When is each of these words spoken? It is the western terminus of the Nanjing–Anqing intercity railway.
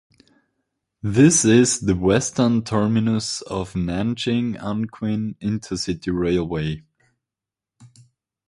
It 1.03 1.45
is 1.45 1.79
the 1.79 1.93
western 1.95 2.63
terminus 2.63 3.43
of 3.43 3.73
the 3.73 3.79
Nanjing–Anqing 3.81 5.37
intercity 5.41 6.11
railway. 6.11 6.81